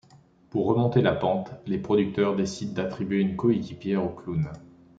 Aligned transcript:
Pour 0.49 0.65
remonter 0.65 1.03
la 1.03 1.13
pente, 1.13 1.51
les 1.67 1.77
producteurs 1.77 2.35
décident 2.35 2.73
d'attribuer 2.73 3.19
une 3.21 3.35
coéquipière 3.35 4.03
au 4.03 4.09
clown. 4.09 4.49